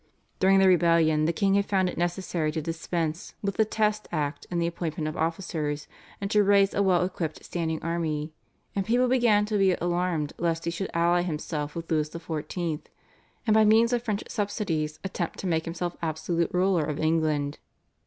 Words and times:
During 0.39 0.57
the 0.57 0.67
rebellion 0.67 1.25
the 1.25 1.31
king 1.31 1.53
had 1.53 1.67
found 1.67 1.87
it 1.87 1.95
necessary 1.95 2.51
to 2.53 2.59
dispense 2.59 3.35
with 3.43 3.57
the 3.57 3.65
Test 3.65 4.07
Act 4.11 4.47
in 4.49 4.57
the 4.57 4.65
appointment 4.65 5.07
of 5.07 5.15
officers, 5.15 5.87
and 6.19 6.31
to 6.31 6.43
raise 6.43 6.73
a 6.73 6.81
well 6.81 7.03
equipped 7.05 7.45
standing 7.45 7.79
army, 7.83 8.33
and 8.75 8.83
people 8.83 9.07
began 9.07 9.45
to 9.45 9.59
be 9.59 9.73
alarmed 9.73 10.33
lest 10.39 10.65
he 10.65 10.71
should 10.71 10.89
ally 10.95 11.21
himself 11.21 11.75
with 11.75 11.91
Louis 11.91 12.09
XIV., 12.09 12.81
and 13.45 13.53
by 13.53 13.63
means 13.63 13.93
of 13.93 14.01
French 14.01 14.23
subsidies 14.27 14.97
attempt 15.03 15.37
to 15.37 15.45
make 15.45 15.65
himself 15.65 15.95
absolute 16.01 16.49
ruler 16.51 16.83
of 16.83 16.97
England. 16.99 17.59